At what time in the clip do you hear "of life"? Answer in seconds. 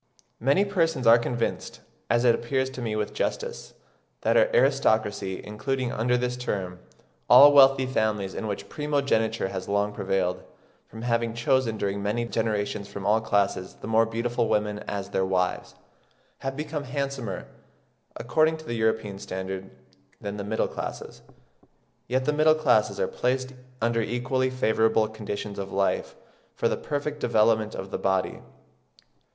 25.59-26.15